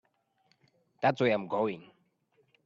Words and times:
That's 1.03 1.21
where 1.21 1.31
I'm 1.31 1.47
going. 1.47 1.91